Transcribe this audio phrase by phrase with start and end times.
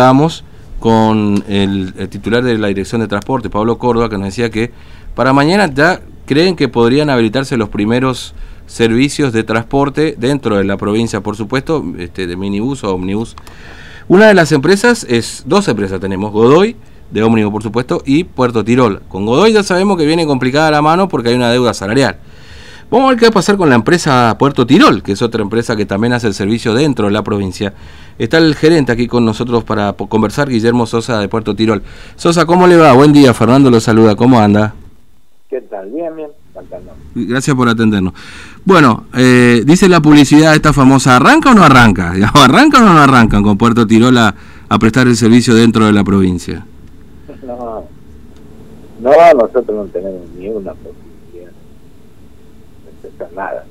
[0.00, 0.44] hablábamos
[0.78, 4.70] con el, titular de la Dirección de Transporte, Pablo Córdoba, que nos decía que
[5.14, 8.34] para mañana ya creen que podrían habilitarse los primeros
[8.66, 13.36] servicios de transporte dentro de la provincia, por supuesto, este, de minibús o omnibus.
[14.08, 16.76] Una de las empresas es, dos empresas tenemos, Godoy,
[17.10, 19.02] de ómnibus por supuesto, y Puerto Tirol.
[19.06, 22.16] Con Godoy ya sabemos que viene complicada la mano porque hay una deuda salarial.
[22.90, 25.42] Vamos a ver qué va a pasar con la empresa Puerto Tirol, que es otra
[25.42, 27.72] empresa que también hace el servicio dentro de la provincia.
[28.18, 31.82] Está el gerente aquí con nosotros para conversar, Guillermo Sosa de Puerto Tirol.
[32.16, 32.92] Sosa, ¿cómo le va?
[32.94, 34.74] Buen día, Fernando lo saluda, ¿cómo anda?
[35.48, 35.88] ¿Qué tal?
[35.90, 36.30] Bien, bien.
[37.14, 38.12] Gracias por atendernos.
[38.64, 42.12] Bueno, eh, dice la publicidad esta famosa, ¿arranca o no arranca?
[42.34, 44.34] ¿Arranca o no arrancan con Puerto Tirol a,
[44.80, 46.66] prestar el servicio dentro de la provincia?
[47.46, 47.84] No,
[49.00, 50.74] no, nosotros no tenemos ni una
[53.34, 53.64] nada.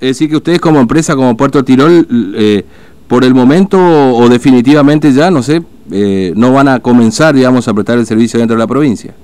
[0.00, 2.64] Es decir, que ustedes como empresa, como Puerto Tirol, eh,
[3.08, 7.74] por el momento o definitivamente ya, no sé, eh, no van a comenzar, digamos, a
[7.74, 9.14] prestar el servicio dentro de la provincia.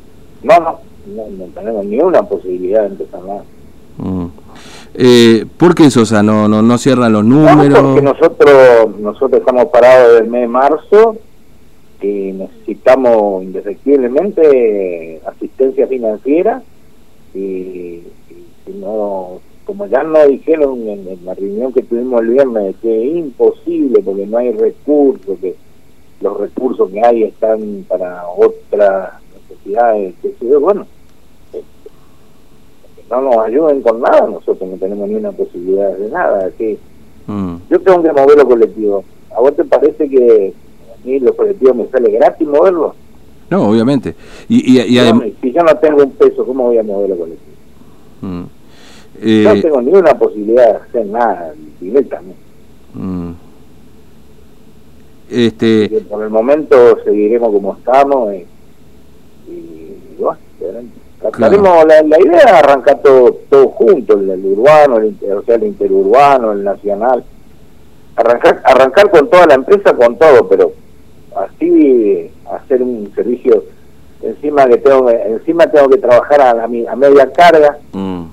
[0.43, 3.45] No, no, no, tenemos ni una posibilidad de empezar nada.
[3.99, 4.27] Mm.
[4.95, 6.03] Eh, ¿Por qué eso?
[6.03, 7.79] O sea, no, no, no cierran los números.
[7.79, 11.17] porque nosotros, nosotros estamos parados desde el mes de marzo
[12.01, 16.63] y necesitamos indefectiblemente asistencia financiera
[17.35, 18.03] y,
[18.81, 24.03] no como ya nos dijeron en, la reunión que tuvimos el viernes que es imposible
[24.03, 25.55] porque no hay recursos que
[26.21, 30.87] los recursos que hay están para otras necesidades que bueno
[31.53, 31.91] este,
[33.11, 36.79] no nos ayuden con nada nosotros no tenemos ni una posibilidad de nada que
[37.27, 37.57] mm.
[37.71, 40.55] yo tengo que mover los colectivos a vos te parece que
[40.93, 42.95] a mí los colectivos me sale gratis moverlos
[43.53, 44.15] no, obviamente.
[44.49, 47.57] Y, y, si yo no tengo un peso, ¿cómo voy a mover la colectiva?
[48.23, 48.45] Mm.
[49.21, 52.41] Eh, no tengo ninguna posibilidad de hacer nada directamente.
[52.95, 53.33] Mm.
[55.29, 56.03] Este...
[56.09, 58.47] por el momento seguiremos como estamos y,
[60.19, 60.39] bueno,
[61.21, 65.65] trataremos la, la, idea es arrancar todo, todo junto, el, urbano, el, o sea, el
[65.65, 67.23] interurbano, el nacional.
[68.17, 70.73] Arrancar, arrancar con toda la empresa, con todo, pero
[71.37, 73.65] así hacer un servicio
[74.23, 77.79] encima que tengo encima tengo que trabajar a, a media carga.
[77.93, 78.25] Mm.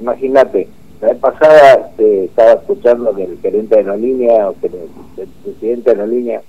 [0.00, 0.68] imagínate
[1.00, 5.28] la vez pasada este, estaba escuchando que el gerente de la línea o que el,
[5.44, 6.42] presidente de la línea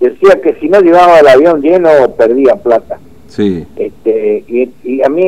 [0.00, 2.98] decía que si no llevaba el avión lleno perdía plata.
[3.28, 3.66] Sí.
[3.76, 5.22] Este y, a mí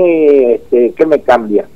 [0.52, 1.66] este qué me cambia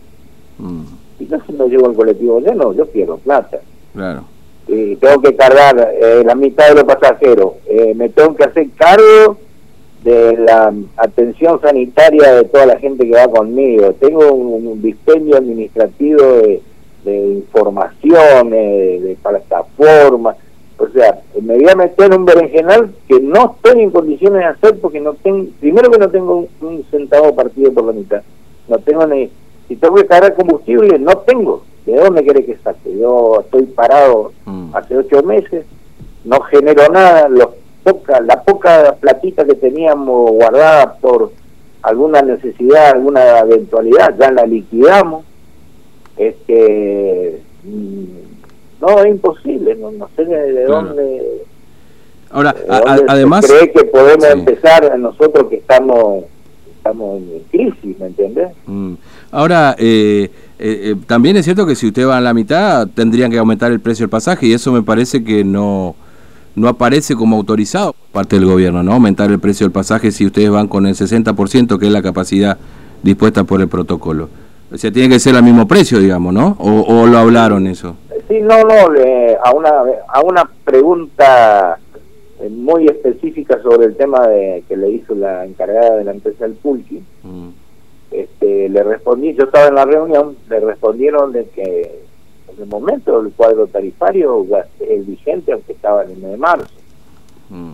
[0.58, 0.82] mm.
[1.18, 3.60] y no si no llevo el colectivo lleno yo pierdo plata.
[3.92, 4.24] Claro
[4.72, 8.68] y tengo que cargar eh, la mitad de los pasajeros, eh, me tengo que hacer
[8.76, 9.38] cargo
[10.04, 16.22] de la atención sanitaria de toda la gente que va conmigo, tengo un, dispendio administrativo
[16.22, 16.62] de,
[17.04, 20.36] información, de plataformas,
[20.80, 24.46] o sea, me voy a meter en un berenjenal que no estoy en condiciones de
[24.46, 28.22] hacer porque no tengo, primero que no tengo un, centavo partido por la mitad,
[28.66, 29.30] no tengo ni,
[29.68, 31.64] si tengo que cargar combustible, no tengo.
[31.90, 32.96] ¿De dónde quiere que saque?
[32.98, 34.74] Yo estoy parado mm.
[34.74, 35.64] hace ocho meses,
[36.24, 37.48] no genero nada, los
[37.82, 41.32] poca, la poca platita que teníamos guardada por
[41.82, 45.24] alguna necesidad, alguna eventualidad, ya la liquidamos.
[46.16, 48.04] Este, mm,
[48.80, 51.42] no, es imposible, no, sé de dónde...
[52.30, 52.54] Ahora,
[53.08, 53.44] además...
[53.46, 56.24] cree que podemos empezar nosotros que estamos,
[56.80, 58.48] estamos en crisis, ¿me entiendes?
[58.66, 58.94] Mm.
[59.30, 63.30] Ahora, eh, eh, eh, también es cierto que si usted va a la mitad tendrían
[63.30, 65.94] que aumentar el precio del pasaje y eso me parece que no
[66.56, 68.94] no aparece como autorizado por parte del gobierno, ¿no?
[68.94, 72.58] Aumentar el precio del pasaje si ustedes van con el 60% que es la capacidad
[73.02, 74.28] dispuesta por el protocolo.
[74.72, 76.56] O sea, tiene que ser al mismo precio, digamos, ¿no?
[76.58, 77.96] ¿O, lo hablaron eso?
[78.28, 78.74] Sí, no, no,
[79.44, 79.70] a, una,
[80.08, 81.89] a una pregunta eh,
[82.48, 86.54] muy específica sobre el tema de que le hizo la encargada de la empresa del
[86.54, 87.48] Pulqui, mm
[88.10, 92.02] este, le respondí, yo estaba en la reunión, le respondieron de que
[92.52, 94.44] en el momento el cuadro tarifario
[94.80, 96.74] es vigente, aunque estaba en el mes de marzo.
[97.48, 97.72] Mm.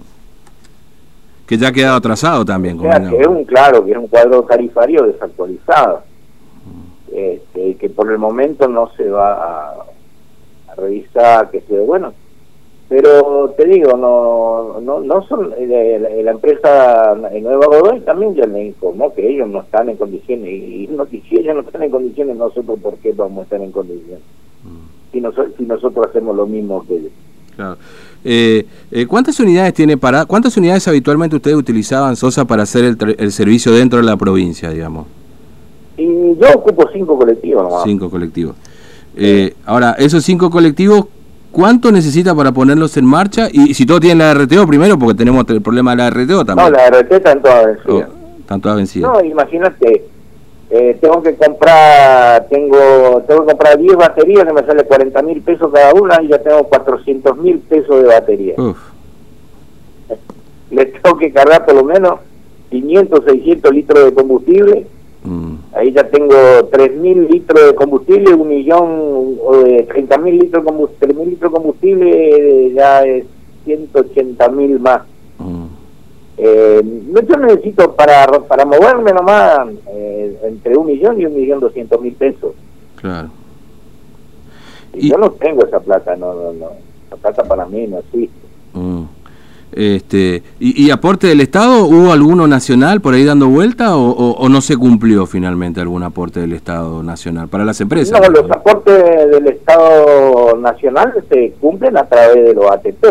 [1.46, 2.78] Que ya ha quedado atrasado también.
[2.78, 6.02] que es un, claro, que es un cuadro tarifario desactualizado,
[6.66, 7.14] mm.
[7.14, 9.74] este, que por el momento no se va a,
[10.68, 12.12] a revisar, que se bueno,
[12.88, 18.66] pero te digo no no no son eh, la, empresa Nueva Godoy también ya me
[18.66, 22.36] informó que ellos no están en condiciones y, no, si ellos no están en condiciones
[22.36, 24.22] nosotros por qué vamos a estar en condiciones
[24.62, 25.12] mm.
[25.12, 25.20] si,
[25.58, 27.12] si nosotros hacemos lo mismo que ellos
[27.56, 27.76] claro
[28.28, 33.16] eh, eh, ¿Cuántas unidades tiene para cuántas unidades habitualmente ustedes utilizaban Sosa para hacer el,
[33.18, 35.06] el servicio dentro de la provincia, digamos?
[35.96, 37.82] Y yo ocupo cinco colectivos.
[37.84, 38.56] Cinco colectivos.
[39.64, 41.06] ahora, esos cinco colectivos
[41.56, 43.48] cuánto necesita para ponerlos en marcha?
[43.50, 46.70] Y si todo tiene la RTO primero, porque tenemos el problema de la RTO también.
[46.70, 48.08] No, la RTO están todas vencidas.
[48.10, 49.10] Oh, están todas vencidas.
[49.10, 50.04] No, imagínate,
[50.68, 55.40] eh, tengo que comprar tengo tengo que comprar 10 baterías que me sale 40 mil
[55.40, 58.54] pesos cada una y ya tengo 400 mil pesos de batería.
[58.58, 58.76] Uf.
[60.70, 62.20] Le tengo que cargar por lo menos
[62.70, 64.86] 500, 600 litros de combustible.
[65.76, 66.34] Ahí ya tengo
[66.70, 73.02] 3.000 litros de combustible, un millón, de 30.000 litros, de combustible, litros de combustible, ya
[73.04, 73.26] es
[73.66, 75.02] 180.000 más.
[75.38, 75.66] Mm.
[76.38, 76.82] Eh,
[77.28, 82.14] yo necesito para, para moverme nomás eh, entre un millón y un millón doscientos mil
[82.14, 82.54] pesos.
[82.96, 83.30] Claro.
[84.92, 86.70] Y, yo no tengo esa plata, no, no, no.
[87.10, 88.46] La plata para mí no existe.
[88.74, 89.04] Mm.
[89.72, 94.76] Este, y, aporte del Estado hubo alguno nacional por ahí dando vuelta o, no se
[94.76, 98.18] cumplió finalmente algún aporte del Estado nacional para las empresas?
[98.18, 103.04] No, los aportes del Estado nacional se cumplen a través de los ATP.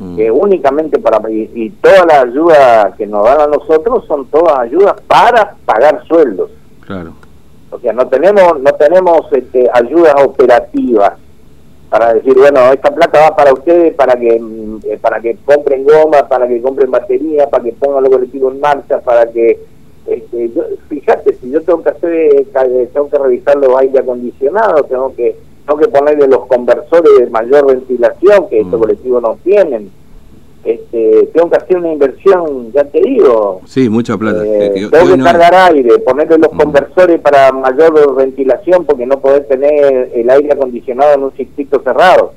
[0.00, 0.16] Mm.
[0.16, 1.30] Que únicamente para.
[1.30, 6.04] Y, y todas las ayudas que nos dan a nosotros son todas ayudas para pagar
[6.08, 6.50] sueldos.
[6.84, 7.12] Claro.
[7.70, 11.12] O sea, no tenemos, no tenemos este, ayudas operativas
[11.92, 14.40] para decir, bueno, esta plata va para ustedes, para que
[14.84, 18.60] eh, para que compren goma, para que compren batería, para que pongan los colectivos en
[18.60, 19.60] marcha, para que...
[20.06, 20.50] Este,
[20.88, 25.36] fíjate, si yo tengo que hacer, eh, tengo que revisar los aire acondicionados, tengo que
[25.66, 28.82] tengo que ponerle los conversores de mayor ventilación que estos mm.
[28.82, 29.92] colectivos no tienen.
[30.92, 33.62] Este, tengo que hacer una inversión, ya te digo.
[33.64, 34.44] Sí, mucha plata.
[34.44, 36.56] Eh, tengo que cargar aire, ponerle los mm.
[36.58, 42.34] conversores para mayor ventilación porque no poder tener el aire acondicionado en un circuito cerrado.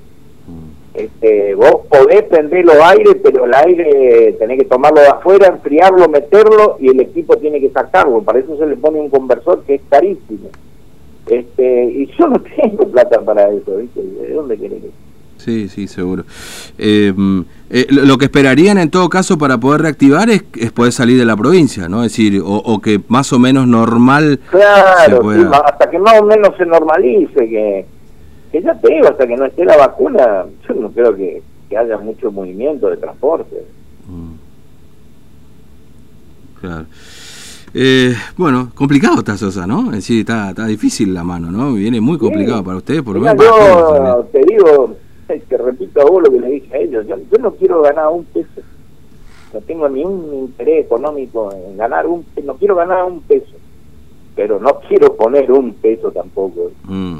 [0.48, 0.98] Mm.
[0.98, 6.08] Este, vos podés prender los aires, pero el aire tenés que tomarlo de afuera, enfriarlo,
[6.08, 8.22] meterlo y el equipo tiene que sacarlo.
[8.22, 10.50] Para eso se le pone un conversor que es carísimo.
[11.28, 14.02] Este, y yo no tengo plata para eso, ¿viste?
[14.02, 15.06] ¿De dónde querés que
[15.38, 16.24] Sí, sí, seguro.
[16.78, 21.18] Em, eh, lo que esperarían en todo caso para poder reactivar es, es poder salir
[21.18, 22.04] de la provincia, ¿no?
[22.04, 24.40] Es decir, o, que más o menos normal.
[24.52, 25.32] Claro,
[25.66, 27.86] hasta que más o menos se normalice, que,
[28.52, 31.42] que ya te digo, hasta que no esté la vacuna, yo no creo que,
[31.76, 33.66] haya mucho movimiento de transporte.
[34.08, 34.36] Mm.
[36.62, 36.86] Claro.
[37.74, 39.88] Eh, bueno, complicado está Sosa, ¿no?
[39.88, 41.74] Es decir, está, está difícil la mano, ¿no?
[41.74, 43.02] Viene muy complicado para ustedes.
[43.02, 44.96] Por Mira, yo te digo,
[45.28, 48.26] te repito a vos lo que le dije a ellos, yo, no quiero ganar un
[48.26, 48.62] peso,
[49.54, 53.56] no tengo ni un interés económico en ganar un no quiero ganar un peso,
[54.36, 57.20] pero no quiero poner un peso tampoco, mm.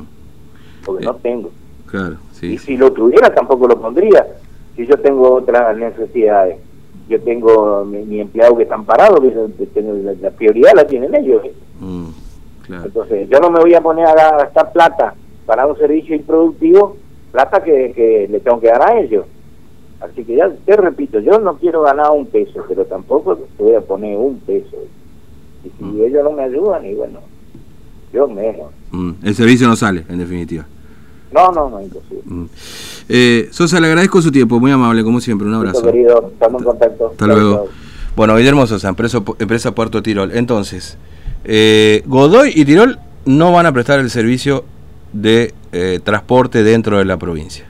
[0.86, 1.52] porque no eh, tengo.
[1.88, 4.26] Claro, Y si lo tuviera tampoco lo pondría,
[4.76, 6.58] si yo tengo otras necesidades.
[7.08, 9.82] Yo tengo mi, empleado que están parados, que
[10.22, 11.44] la, prioridad la tienen ellos.
[11.80, 12.08] Mm,
[12.84, 15.14] Entonces, yo no me voy a poner a gastar plata
[15.46, 16.98] para un servicio improductivo,
[17.36, 19.26] plata que, le tengo que dar a ellos.
[20.00, 23.82] Así que ya te repito, yo no quiero ganar un peso, pero tampoco voy a
[23.82, 24.78] poner un peso.
[25.64, 26.02] Y si mm.
[26.06, 27.20] ellos no me ayudan, y bueno,
[28.14, 28.72] yo menos.
[28.92, 30.66] Mm, el servicio no sale, en definitiva.
[31.34, 32.24] No, no, no, imposible.
[33.10, 35.84] Eh, Sosa, le agradezco su tiempo, muy amable, como siempre, un abrazo.
[35.84, 37.08] querido, estamos en contacto.
[37.08, 37.68] Hasta luego.
[38.16, 40.32] Bueno, Guillermo Sosa, empresa, empresa Puerto Tirol.
[40.32, 40.98] Entonces,
[41.44, 44.64] eh, Godoy y Tirol no van a prestar el servicio
[45.12, 47.66] de eh, transporte dentro de la provincia.